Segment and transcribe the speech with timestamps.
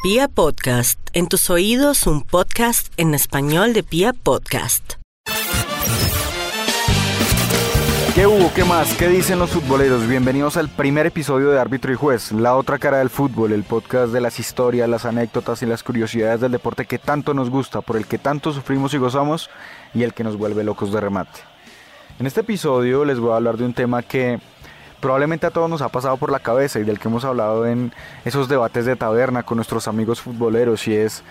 [0.00, 4.94] Pia Podcast, en tus oídos un podcast en español de Pia Podcast.
[8.14, 8.54] ¿Qué hubo?
[8.54, 8.94] ¿Qué más?
[8.94, 10.06] ¿Qué dicen los futboleros?
[10.06, 14.12] Bienvenidos al primer episodio de Árbitro y Juez, la otra cara del fútbol, el podcast
[14.12, 17.96] de las historias, las anécdotas y las curiosidades del deporte que tanto nos gusta, por
[17.96, 19.50] el que tanto sufrimos y gozamos
[19.94, 21.40] y el que nos vuelve locos de remate.
[22.20, 24.38] En este episodio les voy a hablar de un tema que
[25.00, 27.92] probablemente a todos nos ha pasado por la cabeza y del que hemos hablado en
[28.24, 31.22] esos debates de taberna con nuestros amigos futboleros y es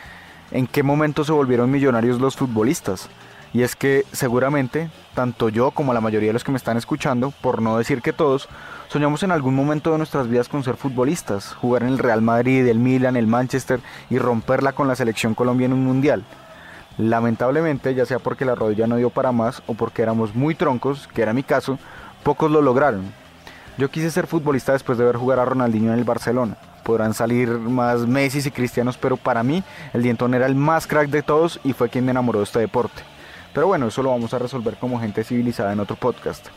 [0.52, 3.09] en qué momento se volvieron millonarios los futbolistas.
[3.53, 7.31] Y es que seguramente, tanto yo como la mayoría de los que me están escuchando,
[7.41, 8.50] por no decir que todos,
[8.89, 12.67] soñamos en algún momento de nuestras vidas con ser futbolistas, jugar en el Real Madrid,
[12.67, 16.23] el Milan, el Manchester y romperla con la selección Colombia en un mundial.
[16.97, 21.08] Lamentablemente, ya sea porque la rodilla no dio para más o porque éramos muy troncos,
[21.08, 21.80] que era mi caso,
[22.23, 23.13] pocos lo lograron.
[23.78, 26.58] Yo quise ser futbolista después de ver jugar a Ronaldinho en el Barcelona.
[26.83, 31.09] Podrán salir más Messi y Cristianos, pero para mí el Dientón era el más crack
[31.09, 33.03] de todos y fue quien me enamoró de este deporte.
[33.53, 36.47] Pero bueno, eso lo vamos a resolver como gente civilizada en otro podcast.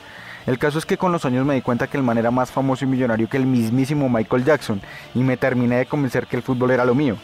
[0.47, 2.51] El caso es que con los años me di cuenta que el man era más
[2.51, 4.81] famoso y millonario que el mismísimo Michael Jackson
[5.15, 7.17] y me terminé de convencer que el fútbol era lo mío.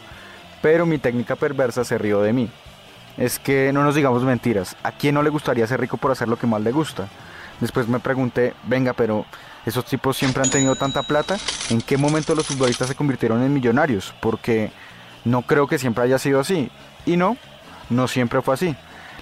[0.61, 2.51] Pero mi técnica perversa se rió de mí.
[3.17, 6.27] Es que no nos digamos mentiras, ¿a quién no le gustaría ser rico por hacer
[6.27, 7.07] lo que más le gusta?
[7.59, 9.25] Después me pregunté, venga, pero
[9.65, 11.37] esos tipos siempre han tenido tanta plata,
[11.69, 14.13] ¿en qué momento los futbolistas se convirtieron en millonarios?
[14.21, 14.71] Porque
[15.25, 16.69] no creo que siempre haya sido así.
[17.05, 17.37] Y no,
[17.89, 18.75] no siempre fue así.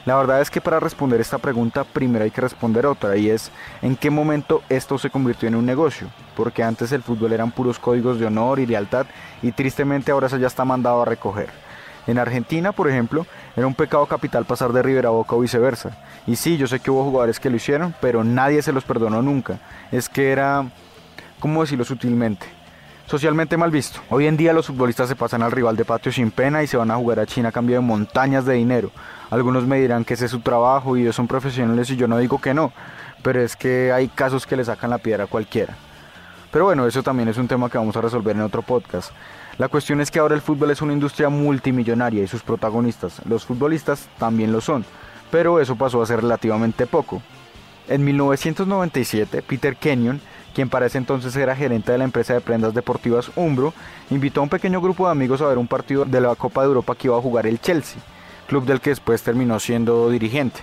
[0.05, 3.51] La verdad es que para responder esta pregunta primero hay que responder otra y es
[3.81, 6.09] ¿en qué momento esto se convirtió en un negocio?
[6.35, 9.07] Porque antes el fútbol eran puros códigos de honor y lealtad
[9.41, 11.49] y tristemente ahora eso ya está mandado a recoger.
[12.07, 15.97] En Argentina, por ejemplo, era un pecado capital pasar de River a Boca o viceversa.
[16.27, 19.21] Y sí, yo sé que hubo jugadores que lo hicieron, pero nadie se los perdonó
[19.21, 19.59] nunca.
[19.91, 20.65] Es que era,
[21.39, 22.45] ¿cómo decirlo sutilmente?
[23.07, 23.99] socialmente mal visto.
[24.09, 26.77] Hoy en día los futbolistas se pasan al rival de patio sin pena y se
[26.77, 28.91] van a jugar a China a cambio de montañas de dinero.
[29.29, 32.17] Algunos me dirán que ese es su trabajo y ellos son profesionales y yo no
[32.17, 32.71] digo que no,
[33.21, 35.75] pero es que hay casos que le sacan la piedra a cualquiera.
[36.55, 39.11] Pero bueno, eso también es un tema que vamos a resolver en otro podcast.
[39.57, 43.43] La cuestión es que ahora el fútbol es una industria multimillonaria y sus protagonistas, los
[43.43, 44.85] futbolistas, también lo son,
[45.31, 47.21] pero eso pasó ser relativamente poco.
[47.89, 50.21] En 1997, Peter Kenyon
[50.53, 53.73] quien para ese entonces era gerente de la empresa de prendas deportivas Umbro,
[54.09, 56.67] invitó a un pequeño grupo de amigos a ver un partido de la Copa de
[56.67, 58.01] Europa que iba a jugar el Chelsea,
[58.47, 60.61] club del que después terminó siendo dirigente.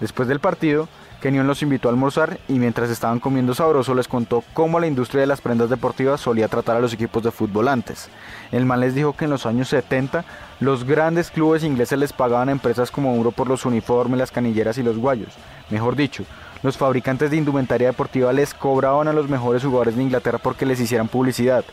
[0.00, 0.88] Después del partido,
[1.20, 5.22] Kenyon los invitó a almorzar y mientras estaban comiendo sabroso les contó cómo la industria
[5.22, 8.08] de las prendas deportivas solía tratar a los equipos de fútbol antes.
[8.52, 10.24] El man les dijo que en los años 70
[10.60, 14.76] los grandes clubes ingleses les pagaban a empresas como Umbro por los uniformes, las canilleras
[14.78, 15.32] y los guayos.
[15.70, 16.24] Mejor dicho,
[16.62, 20.80] los fabricantes de indumentaria deportiva les cobraban a los mejores jugadores de Inglaterra porque les
[20.80, 21.64] hicieran publicidad.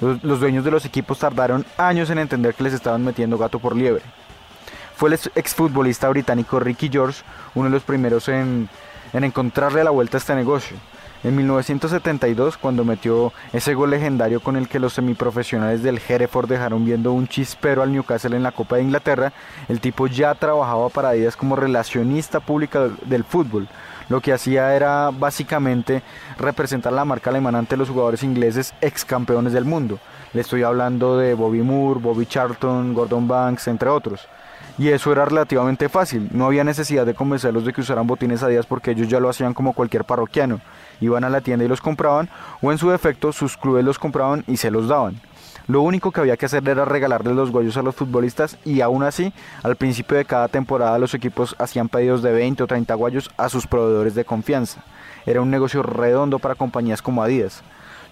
[0.00, 3.76] Los, dueños de los equipos tardaron años en entender que les estaban metiendo gato por
[3.76, 4.02] liebre.
[4.96, 7.22] Fue el exfutbolista británico Ricky George
[7.54, 8.68] uno de los primeros en,
[9.12, 10.76] en encontrarle la vuelta a este negocio.
[11.24, 16.84] En 1972, cuando metió ese gol legendario con el que los semiprofesionales del Hereford dejaron
[16.84, 19.32] viendo un chispero al Newcastle en la Copa de Inglaterra,
[19.68, 23.68] el tipo ya trabajaba para días como relacionista pública del fútbol,
[24.08, 26.02] lo que hacía era básicamente
[26.38, 30.00] representar la marca alemana ante los jugadores ingleses ex campeones del mundo.
[30.32, 34.26] Le estoy hablando de Bobby Moore, Bobby Charlton, Gordon Banks, entre otros.
[34.78, 38.48] Y eso era relativamente fácil, no había necesidad de convencerlos de que usaran botines a
[38.48, 40.60] días porque ellos ya lo hacían como cualquier parroquiano.
[41.02, 42.30] Iban a la tienda y los compraban,
[42.62, 45.20] o en su defecto sus clubes los compraban y se los daban.
[45.68, 49.02] Lo único que había que hacer era regalarles los guayos a los futbolistas y aún
[49.02, 53.30] así, al principio de cada temporada los equipos hacían pedidos de 20 o 30 guayos
[53.36, 54.82] a sus proveedores de confianza.
[55.26, 57.62] Era un negocio redondo para compañías como Adidas.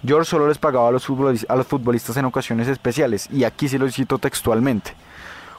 [0.03, 4.17] George solo les pagaba a los, futbolistas en ocasiones especiales, y aquí se lo cito
[4.17, 4.93] textualmente.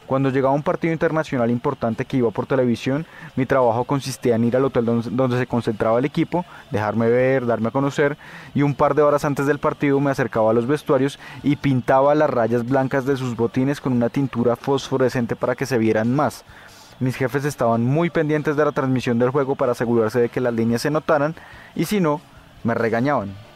[0.04, 3.06] Cuando llegaba un partido internacional importante que iba por televisión,
[3.36, 7.68] mi trabajo consistía en ir al hotel donde, se concentraba el equipo, dejarme ver, darme
[7.68, 8.18] a conocer
[8.52, 12.14] y un par de horas antes del partido me acercaba a los vestuarios y pintaba
[12.16, 16.44] las rayas blancas de sus botines con una tintura fosforescente para que se vieran más.
[16.98, 20.52] Mis jefes estaban muy pendientes de la transmisión del juego para asegurarse de que las
[20.52, 21.36] líneas se notaran
[21.76, 22.20] y si no,
[22.64, 23.51] me regañaban.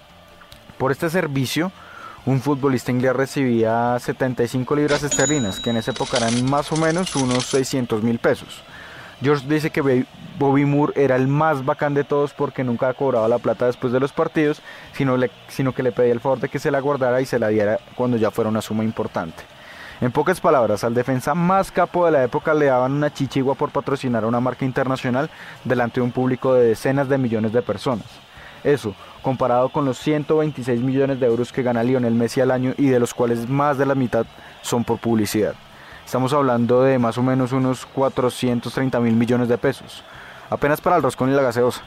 [0.78, 1.72] Por este servicio,
[2.26, 7.16] un futbolista inglés recibía 75 libras esterlinas, que en esa época eran más o menos
[7.16, 8.62] unos 600 mil pesos.
[9.22, 10.04] George dice que
[10.38, 14.00] Bobby Moore era el más bacán de todos porque nunca cobraba la plata después de
[14.00, 14.60] los partidos,
[14.92, 15.16] sino,
[15.48, 17.78] sino que le pedía el favor de que se la guardara y se la diera
[17.94, 19.42] cuando ya fuera una suma importante.
[20.02, 23.70] En pocas palabras, al defensa más capo de la época le daban una chichigua por
[23.70, 25.30] patrocinar a una marca internacional
[25.64, 28.04] delante de un público de decenas de millones de personas.
[28.64, 32.88] Eso, comparado con los 126 millones de euros que gana Lionel Messi al año y
[32.88, 34.26] de los cuales más de la mitad
[34.62, 35.54] son por publicidad.
[36.04, 40.04] Estamos hablando de más o menos unos 430 mil millones de pesos,
[40.50, 41.82] apenas para el roscón y la gaseosa.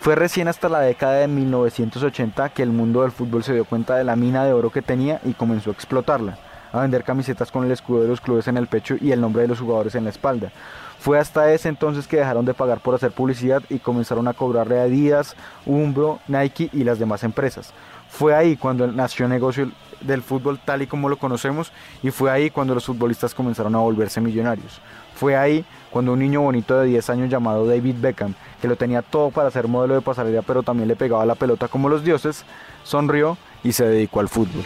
[0.00, 3.96] Fue recién hasta la década de 1980 que el mundo del fútbol se dio cuenta
[3.96, 6.38] de la mina de oro que tenía y comenzó a explotarla
[6.72, 9.42] a vender camisetas con el escudo de los clubes en el pecho y el nombre
[9.42, 10.50] de los jugadores en la espalda.
[10.98, 14.80] Fue hasta ese entonces que dejaron de pagar por hacer publicidad y comenzaron a cobrarle
[14.80, 17.72] a Adidas, Umbro, Nike y las demás empresas.
[18.08, 19.70] Fue ahí cuando nació el negocio
[20.00, 21.72] del fútbol tal y como lo conocemos
[22.02, 24.80] y fue ahí cuando los futbolistas comenzaron a volverse millonarios.
[25.14, 29.02] Fue ahí cuando un niño bonito de 10 años llamado David Beckham, que lo tenía
[29.02, 32.44] todo para ser modelo de pasarela pero también le pegaba la pelota como los dioses,
[32.82, 34.64] sonrió y se dedicó al fútbol.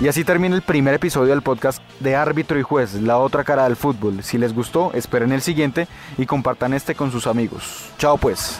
[0.00, 3.64] Y así termina el primer episodio del podcast de Árbitro y Juez, la otra cara
[3.64, 4.22] del fútbol.
[4.22, 7.90] Si les gustó, esperen el siguiente y compartan este con sus amigos.
[7.98, 8.58] Chao pues.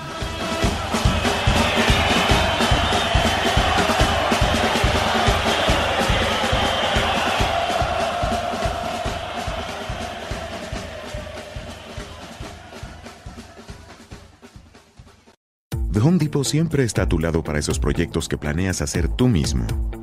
[15.91, 19.27] The Home Depot siempre está a tu lado para esos proyectos que planeas hacer tú
[19.27, 19.90] mismo.